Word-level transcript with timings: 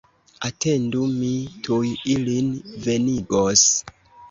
Atendu, 0.47 1.01
mi 1.17 1.29
tuj 1.67 1.91
ilin 2.15 2.51
venigos! 2.89 3.71